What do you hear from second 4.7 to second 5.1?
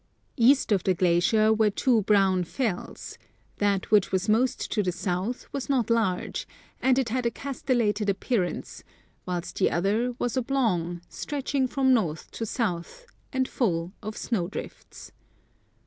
to the